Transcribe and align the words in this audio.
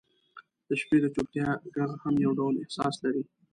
•د 0.67 0.69
شپې 0.81 0.97
د 1.01 1.05
چوپتیا 1.15 1.47
ږغ 1.73 1.91
هم 2.03 2.15
یو 2.25 2.31
ډول 2.39 2.53
احساس 2.57 2.95
لري. 3.03 3.23